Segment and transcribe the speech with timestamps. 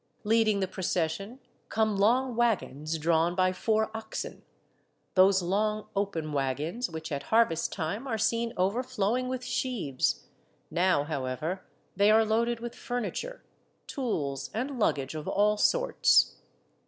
[0.23, 1.37] Leading the procession,
[1.69, 4.41] come long wagons drawn by four oxen,
[5.13, 10.25] those long, open wagons which at harvest time are seen overflowing with sheaves;
[10.71, 11.61] now, however,
[11.95, 13.43] they are loaded with furniture,
[13.85, 16.37] tools, and luggage of all sorts.